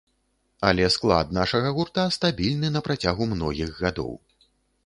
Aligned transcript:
Але 0.69 0.87
склад 0.95 1.35
нашага 1.39 1.75
гурта 1.77 2.07
стабільны 2.17 2.73
на 2.77 2.81
працягу 2.89 3.23
многіх 3.35 3.69
гадоў. 3.83 4.13